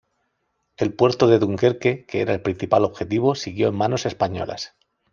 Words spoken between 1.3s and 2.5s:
Dunkerque, que era el